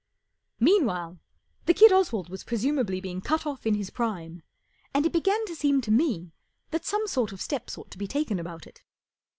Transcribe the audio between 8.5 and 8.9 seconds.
it.